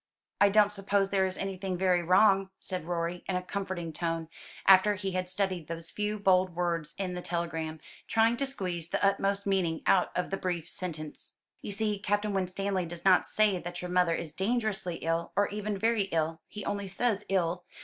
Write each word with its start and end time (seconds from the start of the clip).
"I 0.39 0.49
don't 0.49 0.71
suppose 0.71 1.11
there 1.11 1.27
is 1.27 1.37
anything 1.37 1.77
very 1.77 2.01
wrong," 2.01 2.49
said 2.59 2.85
Rorie, 2.85 3.23
in 3.29 3.35
a 3.35 3.41
comforting 3.43 3.93
tone, 3.93 4.29
after 4.65 4.95
he 4.95 5.11
had 5.11 5.29
studied 5.29 5.67
those 5.67 5.91
few 5.91 6.17
bold 6.17 6.55
words 6.55 6.95
in 6.97 7.13
the 7.13 7.21
telegram, 7.21 7.79
trying 8.07 8.35
to 8.37 8.47
squeeze 8.47 8.89
the 8.89 9.05
utmost 9.05 9.45
meaning 9.45 9.83
out 9.85 10.09
of 10.17 10.31
the 10.31 10.37
brief 10.37 10.67
sentence. 10.67 11.33
"You 11.61 11.69
see, 11.71 11.99
Captain 11.99 12.33
Winstanley 12.33 12.87
does 12.87 13.05
not 13.05 13.27
say 13.27 13.59
that 13.59 13.83
your 13.83 13.91
mother 13.91 14.15
is 14.15 14.33
dangerously 14.33 14.95
ill, 15.03 15.33
or 15.35 15.47
even 15.49 15.77
very 15.77 16.05
ill; 16.05 16.41
he 16.47 16.65
only 16.65 16.87
says 16.87 17.23
ill. 17.29 17.63